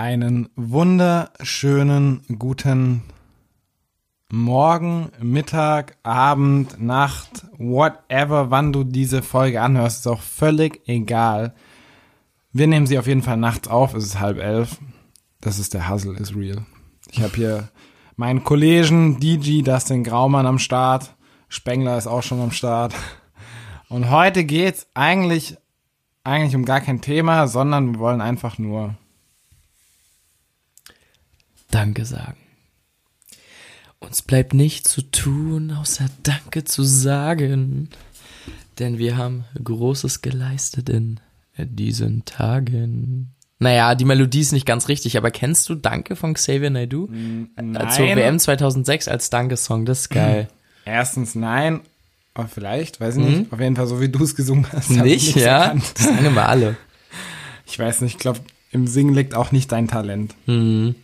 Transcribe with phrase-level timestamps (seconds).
[0.00, 3.02] Einen wunderschönen guten
[4.30, 11.52] Morgen, Mittag, Abend, Nacht, whatever, wann du diese Folge anhörst, ist auch völlig egal.
[12.52, 14.78] Wir nehmen sie auf jeden Fall nachts auf, es ist halb elf.
[15.40, 16.64] Das ist der Hustle is real.
[17.10, 17.68] Ich habe hier
[18.14, 21.16] meinen Kollegen DJ Dustin Graumann am Start.
[21.48, 22.94] Spengler ist auch schon am Start.
[23.88, 25.56] Und heute geht's eigentlich,
[26.22, 28.94] eigentlich um gar kein Thema, sondern wir wollen einfach nur
[31.70, 32.38] Danke sagen.
[34.00, 37.88] Uns bleibt nichts zu tun, außer Danke zu sagen.
[38.78, 41.20] Denn wir haben Großes geleistet in
[41.58, 43.34] diesen Tagen.
[43.58, 47.08] Naja, die Melodie ist nicht ganz richtig, aber kennst du Danke von Xavier Naidoo?
[47.10, 47.90] Nein.
[47.90, 50.48] Zur WM 2006 als Danke-Song, das ist geil.
[50.84, 51.80] Erstens nein,
[52.34, 53.52] aber vielleicht, weiß ich nicht.
[53.52, 54.90] Auf jeden Fall so wie du es gesungen hast.
[54.90, 55.64] Nicht, ja?
[55.64, 55.92] erkannt.
[55.96, 56.76] Das sagen immer alle.
[57.66, 58.40] Ich weiß nicht, ich glaube,
[58.70, 60.36] im Singen liegt auch nicht dein Talent.
[60.46, 60.94] Mhm.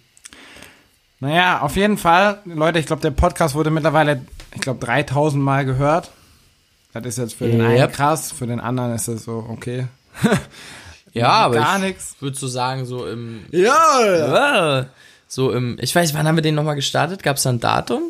[1.24, 4.20] Naja, auf jeden Fall, Leute, ich glaube, der Podcast wurde mittlerweile,
[4.54, 6.10] ich glaube, 3000 Mal gehört.
[6.92, 7.92] Das ist jetzt für den einen Yep.
[7.94, 9.86] krass, für den anderen ist das so, okay.
[11.14, 12.16] Ja, aber Gar ich nix.
[12.20, 13.72] würde so sagen, so im Ja!
[13.72, 14.86] Ah,
[15.28, 17.22] So im, ich weiß, wann haben wir den nochmal gestartet?
[17.22, 18.02] Gab es da ein Datum?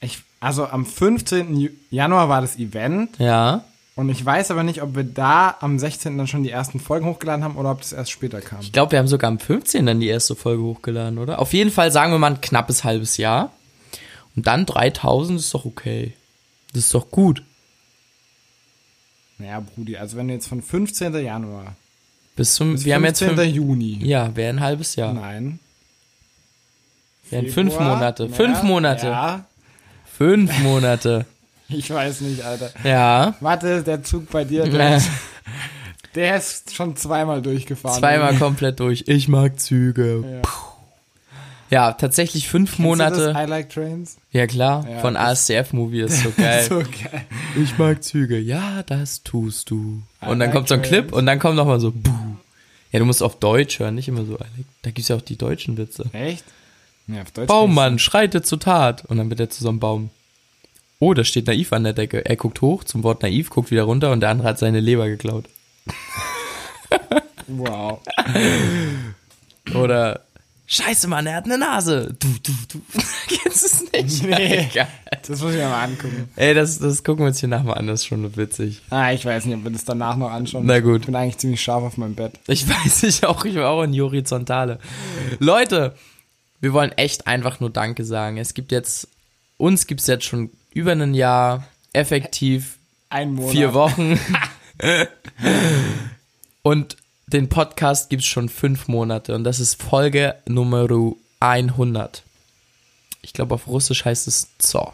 [0.00, 1.56] Ich, also am 15.
[1.56, 3.64] Ju- Januar war das Event Ja.
[3.96, 6.16] Und ich weiß aber nicht, ob wir da am 16.
[6.18, 8.60] dann schon die ersten Folgen hochgeladen haben oder ob das erst später kam.
[8.60, 9.84] Ich glaube, wir haben sogar am 15.
[9.86, 11.38] dann die erste Folge hochgeladen, oder?
[11.38, 13.50] Auf jeden Fall sagen wir mal ein knappes halbes Jahr.
[14.36, 16.12] Und dann 3000 ist doch okay.
[16.74, 17.42] Das ist doch gut.
[19.38, 21.14] Naja, Brudi, also wenn du jetzt von 15.
[21.14, 21.74] Januar
[22.36, 23.54] Bis zum, bis wir haben jetzt 15.
[23.54, 23.98] Juni.
[24.02, 25.14] ja, wäre ein halbes Jahr.
[25.14, 25.58] Nein.
[27.30, 28.24] Wären fünf Monate.
[28.26, 29.06] ja, Fünf Monate.
[29.06, 29.44] Ja,
[30.16, 31.26] Fünf Monate.
[31.68, 32.70] ich weiß nicht, Alter.
[32.84, 33.34] Ja.
[33.40, 35.02] Warte, der Zug bei dir, der,
[36.14, 37.98] der ist schon zweimal durchgefahren.
[37.98, 39.04] Zweimal komplett durch.
[39.06, 40.24] Ich mag Züge.
[40.42, 40.48] Ja.
[41.68, 43.34] Ja, tatsächlich fünf Kennst Monate.
[43.36, 44.18] I like trains.
[44.30, 44.86] Ja, klar.
[44.88, 46.64] Ja, von ASCF-Movie ist so geil.
[46.68, 47.24] So geil.
[47.60, 48.38] Ich mag Züge.
[48.38, 50.02] Ja, das tust du.
[50.22, 52.10] I Und dann like kommt so ein Clip und dann kommt nochmal so, buh.
[52.92, 54.38] Ja, du musst auf Deutsch hören, nicht immer so.
[54.82, 56.08] Da gibt's ja auch die deutschen Witze.
[56.12, 56.44] Echt?
[57.08, 59.04] Ja, auf Deutsch Baummann schreitet zur Tat.
[59.06, 60.10] Und dann wird er zu so einem Baum.
[60.98, 62.24] Oh, da steht naiv an der Decke.
[62.24, 65.08] Er guckt hoch zum Wort naiv, guckt wieder runter und der andere hat seine Leber
[65.08, 65.46] geklaut.
[67.48, 68.00] Wow.
[69.72, 70.26] Oder
[70.68, 72.16] Scheiße, Mann, er hat eine Nase.
[72.18, 72.82] Du, du, du.
[73.28, 74.22] Kennst du es nicht?
[74.24, 74.68] Nee.
[74.72, 74.88] Egal.
[75.26, 76.28] Das muss ich mir mal angucken.
[76.34, 78.82] Ey, das, das gucken wir uns hier nachher mal an, das ist schon witzig.
[78.90, 80.66] Ah, ich weiß nicht, ob wir das danach noch anschauen.
[80.66, 81.00] Na gut.
[81.00, 82.32] Ich bin eigentlich ziemlich scharf auf meinem Bett.
[82.48, 84.80] Ich weiß ich auch, ich war auch in die Horizontale.
[85.38, 85.94] Leute,
[86.60, 88.36] wir wollen echt einfach nur Danke sagen.
[88.36, 89.08] Es gibt jetzt,
[89.56, 92.78] uns gibt's jetzt schon über ein Jahr, effektiv
[93.08, 93.52] Ein Monat.
[93.52, 94.18] vier Wochen.
[96.62, 96.96] Und
[97.28, 100.86] den Podcast gibt's schon fünf Monate und das ist Folge Nummer
[101.40, 102.22] 100.
[103.22, 104.92] Ich glaube, auf Russisch heißt es Zo.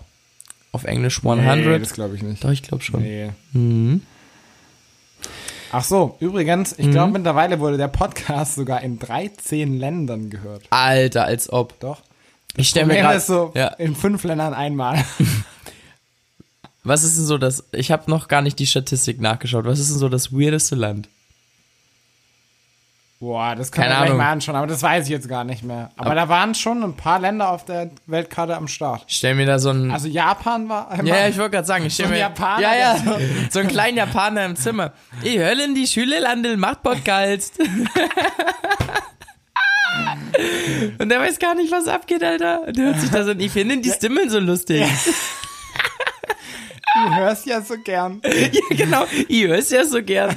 [0.73, 1.59] Auf Englisch 100.
[1.59, 2.43] Nee, das glaube ich nicht.
[2.43, 3.03] Doch, ich glaube schon.
[3.03, 3.31] Nee.
[3.53, 4.03] Mhm.
[5.73, 10.63] Ach so, übrigens, ich glaube mittlerweile wurde der Podcast sogar in 13 Ländern gehört.
[10.71, 11.79] Alter, als ob.
[11.81, 12.03] Doch.
[12.57, 13.69] Ich stelle mir gerade so, ja.
[13.69, 15.03] in fünf Ländern einmal.
[16.85, 17.65] Was ist denn so das?
[17.73, 19.65] Ich habe noch gar nicht die Statistik nachgeschaut.
[19.65, 21.09] Was ist denn so das weirdeste Land?
[23.21, 24.17] Boah, das kann Keine man Ahnung.
[24.19, 25.93] mal anschauen, aber das weiß ich jetzt gar nicht mehr.
[25.97, 29.05] Aber da waren schon ein paar Länder auf der Weltkarte am Start.
[29.07, 31.07] Ich stell mir da so ein Also Japan war einmal.
[31.07, 33.61] ja, ja, ich wollte gerade sagen, ich stell So mir Japaner, ja, ja, der so
[33.61, 34.93] einen kleinen Japaner im Zimmer.
[35.23, 37.61] Ich höllen die Schüler landel macht Podcast.
[40.99, 42.67] Und der weiß gar nicht, was abgeht, Alter.
[42.67, 44.85] Und der hört sich da so, und ich finde die Stimmen so lustig.
[46.95, 48.21] Du hörst ja so gern.
[48.53, 49.07] Ja, genau.
[49.29, 50.37] Ich hör's ja so gern.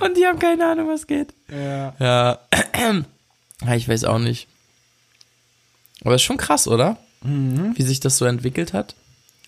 [0.00, 1.32] Und die haben keine Ahnung, was geht.
[1.50, 1.94] Ja.
[1.98, 2.38] Ja.
[3.66, 4.48] ja, ich weiß auch nicht.
[6.04, 6.96] Aber ist schon krass, oder?
[7.22, 8.94] Wie sich das so entwickelt hat.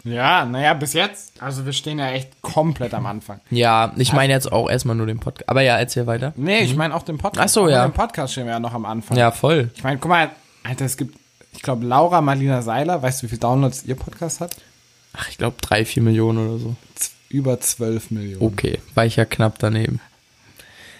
[0.04, 1.42] Ja, naja, bis jetzt.
[1.42, 3.40] Also wir stehen ja echt komplett am Anfang.
[3.50, 5.48] Ja, ich meine jetzt auch erstmal nur den Podcast.
[5.48, 6.32] Aber ja, erzähl weiter.
[6.36, 7.50] Nee, ich meine auch den Podcast.
[7.50, 7.86] Ach so, ja.
[7.86, 9.16] Dem Podcast stehen wir ja noch am Anfang.
[9.16, 9.70] Ja, voll.
[9.74, 10.30] Ich meine, guck mal,
[10.64, 11.16] Alter, es gibt,
[11.52, 14.56] ich glaube, Laura Marlina Seiler, weißt du, wie viele Downloads ihr Podcast hat?
[15.12, 16.76] Ach, ich glaube drei, vier Millionen oder so.
[16.94, 18.42] Z über 12 Millionen.
[18.42, 20.00] Okay, war ich ja knapp daneben.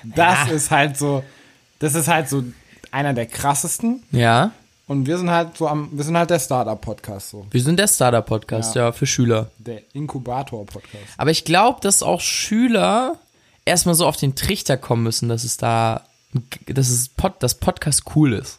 [0.04, 1.24] Das ist halt so,
[1.80, 2.44] das ist halt so
[2.90, 4.02] einer der krassesten.
[4.12, 4.52] Ja,
[4.90, 7.46] Und wir sind halt so am, wir sind halt der Startup-Podcast so.
[7.48, 8.90] wir sind der Startup-Podcast, ja.
[8.90, 9.48] für Schüler.
[9.58, 11.04] Der Inkubator-Podcast.
[11.16, 13.16] Aber ich glaube, dass auch Schüler
[13.64, 16.02] erstmal so auf den Trichter kommen müssen, dass es da,
[16.66, 18.58] dass es Pod, das Podcast cool ist.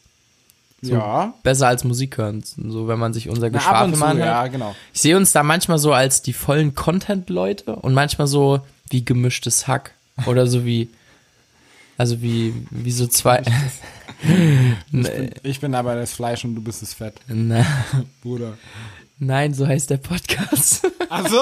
[0.82, 1.34] So ja.
[1.44, 4.74] Besser als Musik hören, so wenn man sich unser Geschwafel mal ja, genau.
[4.94, 9.68] Ich sehe uns da manchmal so als die vollen Content-Leute und manchmal so wie gemischtes
[9.68, 9.96] Hack
[10.26, 10.88] oder so wie,
[11.98, 13.44] also wie, wie so zwei,
[14.92, 17.66] Nee, Ich bin aber das Fleisch und du bist das Fett, na,
[18.22, 18.58] Bruder.
[19.20, 20.88] nein, so heißt der Podcast.
[21.10, 21.42] Ach so.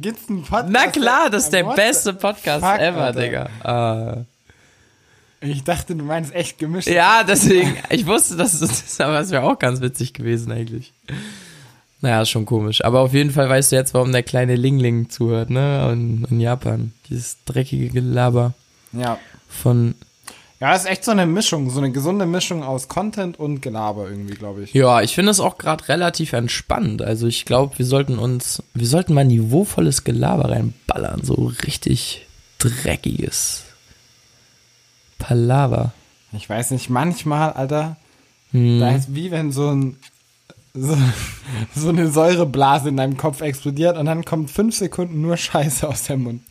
[0.00, 0.70] Gibt's einen Podcast.
[0.70, 3.20] Na klar, das ist der What beste Podcast fuck, ever, Alter.
[3.20, 3.48] Digga.
[3.62, 4.16] Ah.
[5.40, 6.88] Ich dachte, du meinst echt gemischt.
[6.88, 10.92] Ja, deswegen, ich wusste, dass das ist, aber es wäre auch ganz witzig gewesen eigentlich.
[12.00, 12.84] Naja, ist schon komisch.
[12.84, 15.90] Aber auf jeden Fall weißt du jetzt, warum der kleine Lingling zuhört, ne?
[15.92, 16.92] In, in Japan.
[17.08, 18.54] Dieses dreckige Gelaber
[18.98, 19.18] Ja.
[19.48, 19.94] von.
[20.58, 24.34] Ja, ist echt so eine Mischung, so eine gesunde Mischung aus Content und Gelaber irgendwie,
[24.34, 24.72] glaube ich.
[24.72, 27.02] Ja, ich finde es auch gerade relativ entspannt.
[27.02, 31.20] Also ich glaube, wir sollten uns, wir sollten mal niveauvolles Gelaber reinballern.
[31.22, 32.26] So richtig
[32.58, 33.64] dreckiges
[35.18, 35.92] Palaver.
[36.32, 37.96] Ich weiß nicht, manchmal, Alter,
[38.52, 38.80] Hm.
[38.80, 39.96] da ist wie wenn so ein
[40.72, 40.96] so,
[41.74, 46.04] so eine Säureblase in deinem Kopf explodiert und dann kommt fünf Sekunden nur Scheiße aus
[46.04, 46.42] dem Mund.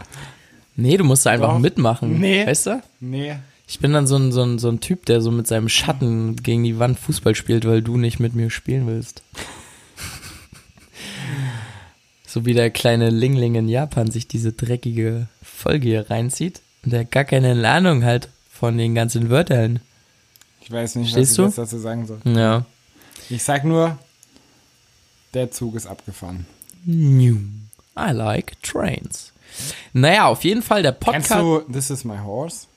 [0.75, 1.59] Nee, du musst da einfach Doch.
[1.59, 2.19] mitmachen.
[2.19, 2.45] Nee.
[2.45, 2.81] Weißt du?
[2.99, 3.35] Nee.
[3.67, 6.35] Ich bin dann so ein, so, ein, so ein Typ, der so mit seinem Schatten
[6.35, 9.23] gegen die Wand Fußball spielt, weil du nicht mit mir spielen willst.
[12.27, 17.05] so wie der kleine Lingling in Japan sich diese dreckige Folge hier reinzieht und der
[17.05, 19.79] gar keine Ahnung hat von den ganzen Wörtern.
[20.61, 21.43] Ich weiß nicht, Stehst was ich du?
[21.45, 22.19] jetzt dazu sagen soll.
[22.25, 22.65] Ja.
[23.29, 23.97] Ich sag nur,
[25.33, 26.45] der Zug ist abgefahren.
[26.85, 27.37] New.
[27.97, 29.31] I like trains.
[29.93, 31.41] Naja, auf jeden Fall der Kennst Podcast.
[31.41, 32.67] du This is my horse?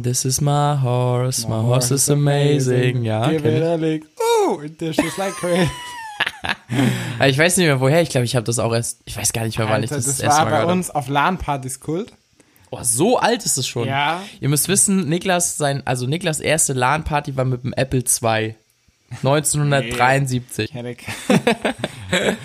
[0.00, 3.02] This is my horse, my, horse is amazing.
[3.02, 3.68] Ja, Give kenn it ich.
[3.68, 4.06] a lick.
[4.18, 5.68] Oh, it dishes like crazy.
[7.26, 8.02] Ich weiß nicht mehr woher.
[8.02, 9.00] Ich glaube, ich habe das auch erst.
[9.04, 10.60] Ich weiß gar nicht mehr, wann ich Alter, das, das das erste war Mal bei
[10.62, 12.12] gehört uns auf LAN-Partys Kult.
[12.70, 13.88] Oh, so alt ist es schon.
[13.88, 14.22] Ja.
[14.40, 18.54] Ihr müsst wissen, Niklas sein, also Niklas erste LAN-Party war mit dem Apple II.
[19.10, 20.74] 1973.
[20.74, 20.98] Hätte ich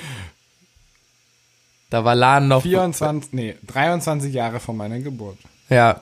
[1.94, 2.64] Da war LAN noch.
[2.64, 5.38] 24, nee, 23 Jahre vor meiner Geburt.
[5.70, 6.02] Ja.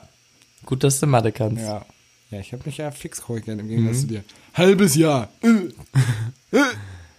[0.64, 1.60] Gut, dass du Mathe kannst.
[1.60, 1.84] Ja.
[2.30, 4.24] Ja, ich habe mich ja fix korrigiert im Gegensatz zu dir.
[4.54, 5.28] Halbes Jahr.
[5.42, 5.48] Äh.
[6.56, 6.62] Äh.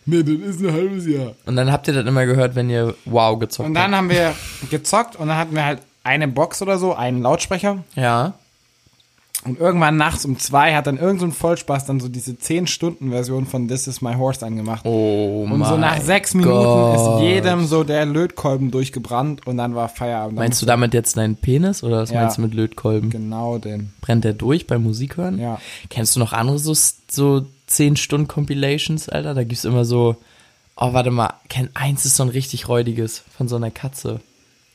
[0.08, 1.36] nee, das ist ein halbes Jahr.
[1.46, 4.34] Und dann habt ihr das immer gehört, wenn ihr Wow gezockt Und dann haben wir
[4.72, 7.78] gezockt und dann hatten wir halt eine Box oder so, einen Lautsprecher.
[7.78, 7.98] habt.
[7.98, 8.34] Ja.
[9.46, 13.46] Und irgendwann nachts um zwei hat dann irgend so ein Vollspaß dann so diese 10-Stunden-Version
[13.46, 14.86] von This is my horse angemacht.
[14.86, 19.90] Oh und so nach sechs Minuten ist jedem so der Lötkolben durchgebrannt und dann war
[19.90, 20.38] Feierabend.
[20.38, 22.22] Meinst du damit jetzt deinen Penis oder was Ja.
[22.22, 23.10] meinst du mit Lötkolben?
[23.10, 23.94] Genau den.
[24.02, 25.40] Brennt der durch beim Musik hören?
[25.40, 25.60] Ja.
[25.90, 26.74] Kennst du noch andere so,
[27.10, 29.34] so 10 Stunden Compilations, Alter?
[29.34, 30.16] Da gibt's immer so,
[30.78, 34.20] oh, warte mal, kenn, eins ist so ein richtig räudiges von so einer Katze,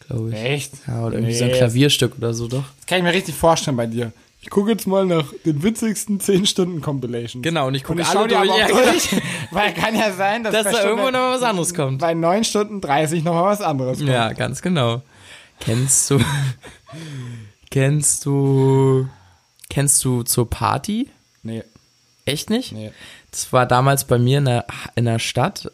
[0.06, 0.36] glaube ich.
[0.36, 0.72] Echt?
[0.86, 2.64] Ja, oder irgendwie so ein Nee, Klavierstück oder so, doch.
[2.76, 4.12] Das kann ich mir richtig vorstellen bei dir.
[4.40, 7.42] Ich gucke jetzt mal nach den witzigsten 10-Stunden-Compilations.
[7.42, 8.82] Genau, und ich gucke alle durch, auch ja, genau.
[8.82, 9.10] durch,
[9.50, 11.98] weil kann ja sein, dass, dass bei da Stunde- irgendwo noch was anderes kommt.
[12.00, 14.10] bei 9 Stunden 30 noch mal was anderes kommt.
[14.10, 15.02] Ja, ganz genau.
[15.60, 16.20] Kennst du,
[17.70, 19.08] kennst du,
[19.68, 21.10] kennst du zur Party?
[21.42, 21.64] Nee,
[22.24, 22.72] Echt nicht?
[22.72, 22.92] nee.
[23.30, 25.70] Das war damals bei mir in der, in der Stadt.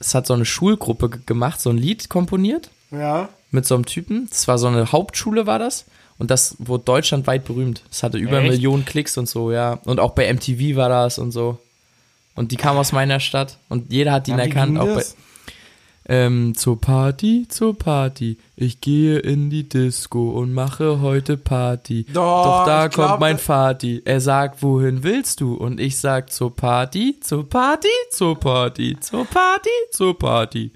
[0.00, 3.28] Es hat so eine Schulgruppe ge- gemacht, so ein Lied komponiert Ja.
[3.50, 4.28] mit so einem Typen.
[4.30, 5.86] Das war so eine Hauptschule, war das.
[6.18, 7.82] Und das wurde deutschlandweit berühmt.
[7.90, 8.50] Es hatte über Echt?
[8.50, 9.74] Millionen Klicks und so, ja.
[9.84, 11.58] Und auch bei MTV war das und so.
[12.34, 14.78] Und die kam aus meiner Stadt und jeder hat ihn Ja, erkannt.
[14.78, 15.04] Auch bei,
[16.10, 18.38] ähm, zur Party, zur Party.
[18.56, 22.04] Ich gehe in die Disco und mache heute Party.
[22.12, 24.02] Doch, Doch da ich glaub, kommt mein das- Vati.
[24.04, 25.54] Er sagt, wohin willst du?
[25.54, 30.72] Und ich sag zur Party, zur Party, zur Party, zur Party, zur Party.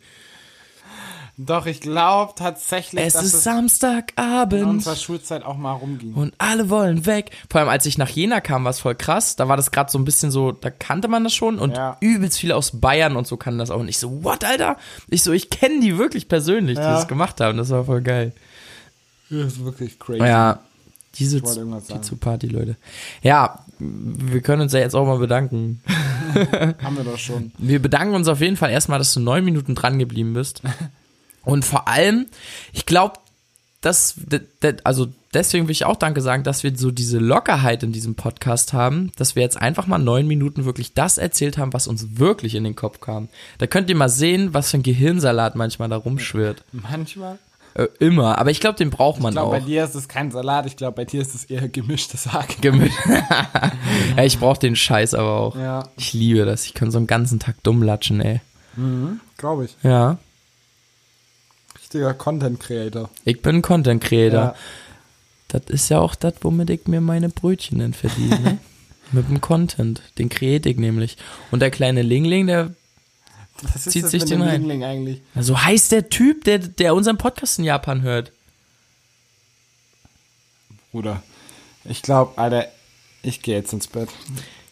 [1.38, 6.12] Doch, ich glaube tatsächlich, Es dass ist es in Samstagabend unserer Schulzeit auch mal rumging.
[6.14, 7.30] und alle wollen weg.
[7.50, 9.34] Vor allem, als ich nach Jena kam, war es voll krass.
[9.36, 11.96] Da war das gerade so ein bisschen so, da kannte man das schon und Ja.
[12.00, 13.80] übelst viele aus Bayern und so kannten das auch.
[13.80, 14.76] Und ich so, what, Alter?
[15.08, 16.94] Ich so, ich kenne die wirklich persönlich, die Ja.
[16.94, 17.56] das gemacht haben.
[17.56, 18.32] Das war voll geil.
[19.30, 20.24] Das ist wirklich crazy.
[20.24, 20.58] Ja,
[21.14, 22.76] diese die zu Party, Leute.
[23.22, 25.82] Ja, wir können uns ja jetzt auch mal bedanken.
[26.82, 27.52] Haben wir doch schon.
[27.58, 30.62] Wir bedanken uns auf jeden Fall erstmal, dass du neun Minuten dran geblieben bist.
[31.44, 32.26] Und vor allem,
[32.72, 33.18] ich glaube,
[33.80, 34.14] dass,
[34.84, 38.72] also deswegen will ich auch Danke sagen, dass wir so diese Lockerheit in diesem Podcast
[38.72, 42.54] haben, dass wir jetzt einfach mal neun Minuten wirklich das erzählt haben, was uns wirklich
[42.54, 43.28] in den Kopf kam.
[43.58, 46.62] Da könnt ihr mal sehen, was für ein Gehirnsalat manchmal da rumschwirrt.
[46.72, 47.38] Manchmal.
[47.74, 49.60] Äh, immer, aber ich glaube, den braucht man Ich glaube, auch.
[49.60, 50.66] bei dir ist es kein Salat.
[50.66, 52.60] Ich glaube, bei dir ist es eher gemischtes Hack.
[52.60, 52.98] Gemischt.
[54.16, 55.56] ja, ich brauche den Scheiß aber auch.
[55.56, 55.88] Ja.
[55.96, 56.66] Ich liebe das.
[56.66, 58.40] Ich kann so einen ganzen Tag dumm latschen, ey.
[59.38, 59.76] Glaube ich.
[59.82, 60.18] Ja.
[61.92, 63.10] Richtiger Content Creator.
[63.26, 64.40] Ich bin Content Creator.
[64.40, 64.54] Ja.
[65.48, 68.40] Das ist ja auch das, womit ich mir meine Brötchen dann verdiene.
[68.40, 68.58] Ne?
[69.12, 70.00] Mit dem Content.
[70.16, 71.18] Den create ich nämlich.
[71.50, 72.74] Und der kleine Lingling, der.
[73.60, 74.62] Was Zieht sich den rein.
[74.62, 75.20] Lingling eigentlich?
[75.38, 78.32] So heißt der Typ, der, der unseren Podcast in Japan hört.
[80.92, 81.22] Bruder.
[81.84, 82.68] Ich glaube, Alter,
[83.22, 84.08] ich gehe jetzt ins Bett.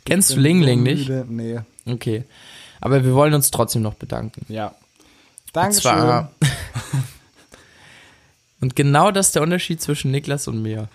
[0.07, 1.11] Kennst du Bin Ling so Ling nicht?
[1.29, 1.61] Nee.
[1.85, 2.25] Okay.
[2.81, 4.47] Aber wir wollen uns trotzdem noch bedanken.
[4.49, 4.69] Ja.
[4.69, 4.77] Und
[5.53, 5.83] Dankeschön.
[5.83, 6.33] zwar.
[8.61, 10.89] Und genau das ist der Unterschied zwischen Niklas und mir.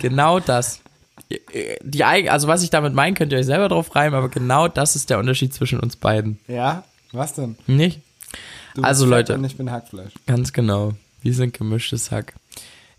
[0.00, 0.80] Genau das.
[1.82, 4.96] Die, also was ich damit meine, könnt ihr euch selber drauf reimen, aber genau das
[4.96, 6.38] ist der Unterschied zwischen uns beiden.
[6.48, 6.84] Ja?
[7.12, 7.56] Was denn?
[7.66, 8.00] Nicht?
[8.74, 9.34] Du Also, Leute.
[9.34, 10.12] Und ich bin Hackfleisch.
[10.26, 10.92] Ganz genau.
[11.22, 12.34] Wir sind gemischtes Hack.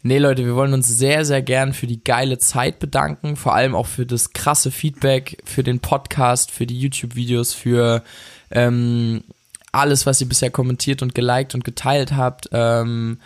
[0.01, 3.35] Nee, Leute, wir wollen uns sehr, sehr gern für die geile Zeit bedanken.
[3.35, 8.03] Vor allem auch für das krasse Feedback, für den Podcast, für die YouTube-Videos, für
[8.49, 9.23] ähm,
[9.71, 12.49] alles, was ihr bisher kommentiert und geliked und geteilt habt.
[12.53, 13.19] Ähm,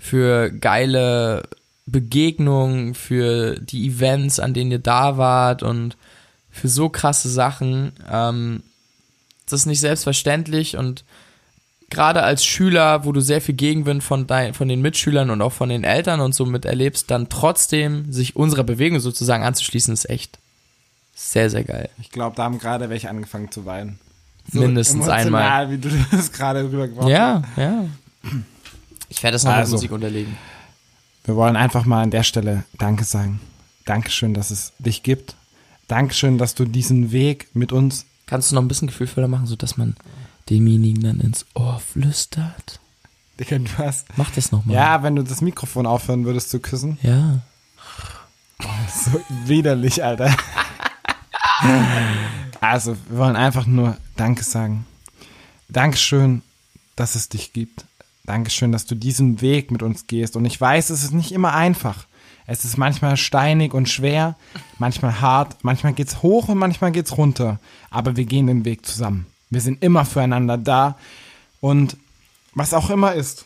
[0.00, 1.42] für geile
[1.86, 5.96] Begegnungen, für die Events, an denen ihr da wart und
[6.50, 7.92] für so krasse Sachen.
[8.10, 8.62] Ähm,
[9.44, 11.04] das ist nicht selbstverständlich und
[11.90, 15.52] gerade als Schüler, wo du sehr viel Gegenwind von, dein, von den Mitschülern und auch
[15.52, 20.08] von den Eltern und so mit erlebst, dann trotzdem sich unserer Bewegung sozusagen anzuschließen, ist
[20.08, 20.38] echt
[21.14, 21.90] sehr, sehr geil.
[22.00, 23.98] Ich glaube, da haben gerade welche angefangen zu weinen.
[24.52, 25.70] Mindestens emotional, einmal.
[25.70, 27.10] wie du das gerade rübergebracht hast.
[27.10, 27.84] Ja, ja.
[29.10, 29.72] Ich werde das noch Also.
[29.72, 30.36] mit Musik unterlegen.
[31.24, 33.40] Wir wollen einfach mal an der Stelle Danke sagen.
[33.84, 35.36] Dankeschön, dass es dich gibt.
[35.88, 38.06] Dankeschön, dass du diesen Weg mit uns.
[38.26, 39.96] Kannst du noch ein bisschen gefühlvoller machen, sodass man
[40.48, 42.80] demjenigen dann ins Ohr flüstert?
[43.38, 44.06] Digga, du hast.
[44.16, 44.76] Mach das nochmal.
[44.76, 46.98] Ja, wenn du das Mikrofon aufhören würdest zu küssen.
[47.02, 47.40] Ja.
[48.88, 50.34] So widerlich, Alter.
[52.60, 54.86] Also, wir wollen einfach nur Danke sagen.
[55.68, 56.42] Dankeschön,
[56.96, 57.84] dass es dich gibt.
[58.24, 60.36] Dankeschön, dass du diesen Weg mit uns gehst.
[60.36, 62.06] Und ich weiß, es ist nicht immer einfach.
[62.46, 64.36] Es ist manchmal steinig und schwer,
[64.78, 67.60] manchmal hart, manchmal geht's hoch und manchmal geht's runter.
[67.90, 69.26] Aber wir gehen den Weg zusammen.
[69.50, 70.96] Wir sind immer füreinander da.
[71.60, 71.96] Und
[72.54, 73.44] was auch immer ist,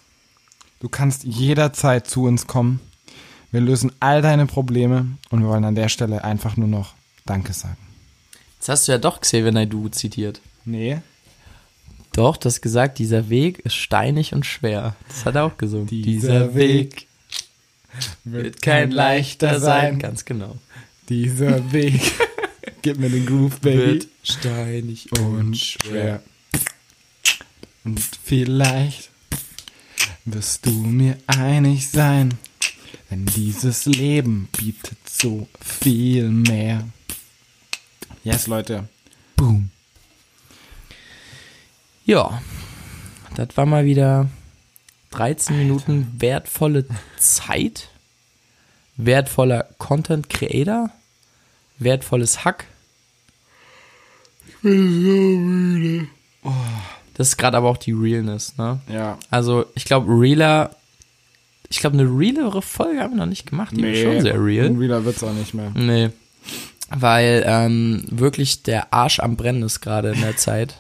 [0.80, 2.80] du kannst jederzeit zu uns kommen.
[3.50, 6.94] Wir lösen all deine Probleme und wir wollen an der Stelle einfach nur noch
[7.26, 7.76] Danke sagen.
[8.56, 10.40] Jetzt hast du ja doch Xavier Naidoo zitiert.
[10.64, 11.00] Nee.
[12.14, 14.94] Doch, du hast gesagt, dieser Weg ist steinig und schwer.
[15.08, 15.88] Das hat er auch gesungen.
[15.88, 17.08] Dieser Weg
[18.22, 19.98] wird kein leichter sein.
[19.98, 20.56] Ganz genau.
[21.08, 22.00] Dieser Weg.
[22.82, 23.78] Gib mir den Groove, Baby.
[23.78, 26.22] Wird steinig und schwer.
[27.82, 29.10] Und vielleicht
[30.24, 32.34] wirst du mir einig sein,
[33.10, 36.88] denn dieses Leben bietet so viel mehr.
[38.22, 38.88] Yes, Leute.
[39.36, 39.70] Boom.
[42.04, 42.42] Ja,
[43.36, 44.28] das war mal wieder
[45.12, 46.84] 13 Minuten wertvolle
[47.18, 47.88] Zeit,
[48.96, 50.90] wertvoller Content Creator,
[51.78, 52.66] wertvolles Hack.
[54.46, 56.08] Ich bin so müde.
[57.14, 58.80] Das ist gerade aber auch die Realness, ne?
[58.92, 59.18] Ja.
[59.30, 60.76] Also, ich glaube, realer,
[61.68, 63.74] ich glaube, eine realere Folge haben wir noch nicht gemacht.
[63.74, 64.66] Die ist schon sehr real.
[64.66, 65.70] Ein Realer wird's auch nicht mehr.
[65.74, 66.10] Nee.
[66.90, 70.74] Weil ähm, wirklich der Arsch am Brennen ist gerade in der Zeit.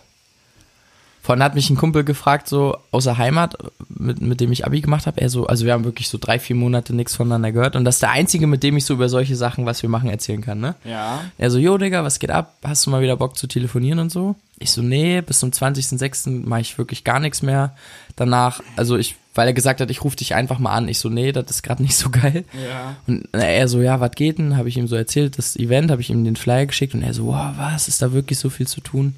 [1.24, 3.56] Vorhin hat mich ein Kumpel gefragt, so aus der Heimat,
[3.88, 5.22] mit, mit dem ich Abi gemacht habe.
[5.22, 7.76] Er so, also wir haben wirklich so drei, vier Monate nichts voneinander gehört.
[7.76, 10.10] Und das ist der einzige, mit dem ich so über solche Sachen, was wir machen,
[10.10, 10.74] erzählen kann, ne?
[10.84, 11.24] Ja.
[11.38, 12.58] Er so, jo, Digga, was geht ab?
[12.62, 14.34] Hast du mal wieder Bock zu telefonieren und so?
[14.58, 16.46] Ich so, nee, bis zum 20.06.
[16.46, 17.74] mache ich wirklich gar nichts mehr.
[18.16, 20.88] Danach, also ich, weil er gesagt hat, ich rufe dich einfach mal an.
[20.88, 22.44] Ich so, nee, das ist gerade nicht so geil.
[22.68, 22.96] Ja.
[23.06, 24.58] Und er so, ja, was geht denn?
[24.58, 27.14] Habe ich ihm so erzählt, das Event, habe ich ihm den Flyer geschickt und er
[27.14, 29.14] so, wow, was, ist da wirklich so viel zu tun?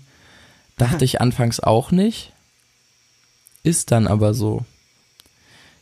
[0.77, 2.33] Dachte ich anfangs auch nicht.
[3.63, 4.65] Ist dann aber so.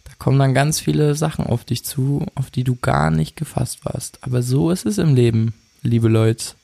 [0.05, 3.85] Da kommen dann ganz viele Sachen auf dich zu, auf die du gar nicht gefasst
[3.85, 4.19] warst.
[4.23, 6.55] Aber so ist es im Leben, liebe Leute.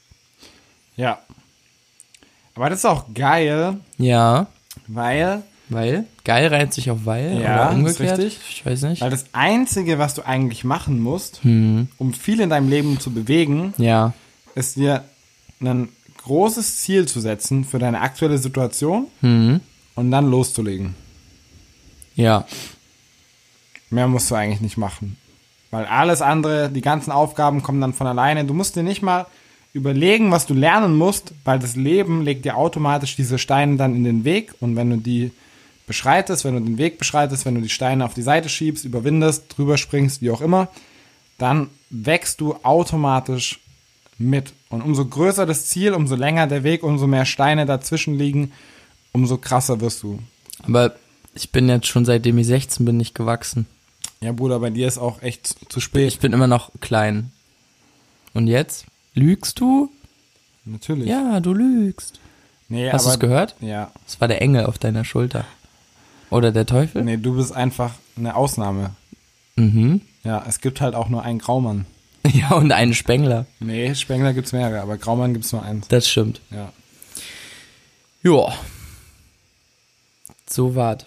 [0.97, 1.19] Ja.
[2.55, 4.47] Aber das ist auch geil, Ja,
[4.87, 8.19] weil, weil, geil reiht sich auf weil Ja, oder umgekehrt.
[8.19, 8.39] richtig.
[8.51, 9.01] Ich weiß nicht.
[9.03, 13.13] weil das Einzige, was du eigentlich machen musst, Hm, um viel in deinem Leben zu
[13.13, 14.13] bewegen, ja,
[14.55, 15.05] ist dir
[15.61, 15.89] ein
[16.23, 19.61] großes Ziel zu setzen für deine aktuelle Situation hm,
[19.95, 20.95] und dann loszulegen.
[22.15, 22.47] ja,
[23.91, 25.17] Mehr musst du eigentlich nicht machen.
[25.73, 28.45] Weil alles andere, die ganzen Aufgaben kommen dann von alleine.
[28.45, 29.27] Du musst dir nicht mal
[29.73, 34.05] überlegen, was du lernen musst, weil das Leben legt dir automatisch diese Steine dann in
[34.05, 35.31] den Weg und wenn du die
[35.87, 39.57] beschreitest, wenn du den Weg beschreitest, wenn du die Steine auf die Seite schiebst, überwindest,
[39.57, 40.69] drüber springst, wie auch immer,
[41.39, 43.61] dann wächst du automatisch
[44.21, 44.53] mit.
[44.69, 48.53] Und umso größer das Ziel, umso länger der Weg, umso mehr Steine dazwischen liegen,
[49.13, 50.19] umso krasser wirst du.
[50.63, 50.95] aber
[51.35, 53.67] ich bin jetzt schon seitdem ich 16 bin nicht gewachsen.
[54.21, 56.09] Ja, Bruder, bei dir ist auch echt zu spät.
[56.09, 57.31] Ich bin immer noch klein.
[58.35, 58.87] Und jetzt?
[59.15, 59.91] Lügst du?
[60.65, 61.09] Natürlich.
[61.09, 62.21] Ja, du lügst.
[62.69, 63.55] Nee, Hast du es gehört?
[63.61, 63.91] Ja.
[64.07, 65.45] Es war der Engel auf deiner Schulter.
[66.31, 67.03] Oder der Teufel?
[67.03, 68.91] Nee, du bist einfach eine Ausnahme.
[69.57, 70.03] Mhm.
[70.23, 71.87] Ja, es gibt halt auch nur einen Graumann.
[72.35, 73.47] Ja, und einen Spengler.
[73.61, 75.89] Nee, Spengler gibt's mehrere, aber Graumann gibt's nur eins.
[75.89, 76.41] Das stimmt.
[76.51, 76.73] Ja.
[78.23, 78.53] Ja.
[80.49, 81.07] So wart.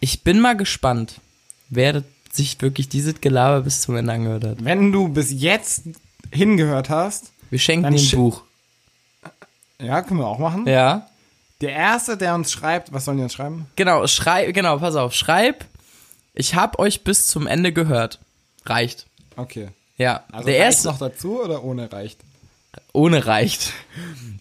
[0.00, 1.20] Ich bin mal gespannt,
[1.68, 2.02] wer
[2.32, 4.64] sich wirklich dieses Gelaber bis zum Ende angehört hat.
[4.64, 5.84] Wenn du bis jetzt
[6.32, 8.42] hingehört hast, Wir schenken ihm ein sch- Buch.
[9.80, 10.66] ja, können wir auch machen.
[10.66, 11.08] Ja.
[11.60, 13.66] Der Erste, der uns schreibt, was sollen die uns schreiben?
[13.76, 15.64] Genau, schreib, genau, pass auf, schreib,
[16.34, 18.18] ich hab euch bis zum Ende gehört.
[18.66, 19.06] Reicht.
[19.36, 19.68] Okay.
[19.96, 20.24] Ja.
[20.32, 22.20] Also der erste, noch dazu oder ohne reicht?
[22.92, 23.72] ohne reicht.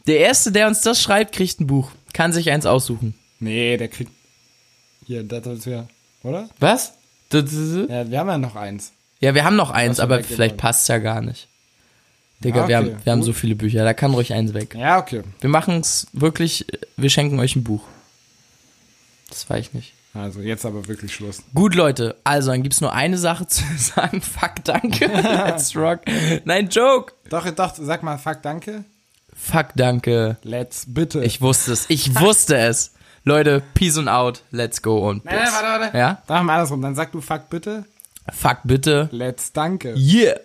[0.07, 1.91] Der erste, der uns das schreibt, kriegt ein Buch.
[2.13, 3.15] Kann sich eins aussuchen.
[3.39, 4.11] Nee, der kriegt.
[5.05, 5.87] Hier, das ist ja.
[6.23, 6.49] Oder?
[6.59, 6.93] Was?
[7.31, 7.41] Ja,
[8.09, 8.91] wir haben ja noch eins.
[9.19, 10.57] Ja, wir haben noch eins, wir aber vielleicht wollen.
[10.57, 11.47] passt's ja gar nicht.
[12.43, 14.75] Digga, wir okay, haben, wir haben so viele Bücher, da kann ruhig eins weg.
[14.75, 15.23] Ja, okay.
[15.39, 16.65] Wir machen's wirklich,
[16.97, 17.83] wir schenken euch ein Buch.
[19.29, 19.93] Das war ich nicht.
[20.13, 21.41] Also jetzt aber wirklich Schluss.
[21.55, 24.21] Gut, Leute, also dann gibt's nur eine Sache zu sagen.
[24.21, 25.05] Fuck, danke.
[25.07, 26.01] Let's rock.
[26.45, 27.13] Nein, Joke.
[27.29, 28.83] Doch, doch, sag mal, fuck, danke.
[29.35, 30.37] Fuck, danke.
[30.43, 31.23] Let's bitte.
[31.23, 31.89] Ich wusste es.
[31.89, 32.93] Ich wusste es.
[33.23, 34.43] Leute, peace and out.
[34.51, 35.53] Let's go und Nein, nein, bis.
[35.53, 35.97] warte, warte.
[35.97, 36.21] Ja?
[36.27, 36.81] Dann machen wir andersrum.
[36.81, 37.85] Dann sag du fuck bitte.
[38.31, 39.09] Fuck, bitte.
[39.11, 39.95] Let's danke.
[39.95, 40.39] Yeah.